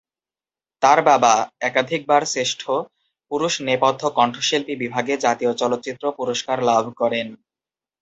[0.81, 1.33] তার বাবা
[1.61, 2.61] একাধিক বার শ্রেষ্ঠ
[3.31, 7.27] পুরুষ নেপথ্য কণ্ঠশিল্পী বিভাগে জাতীয় চলচ্চিত্র পুরস্কার লাভ করেন।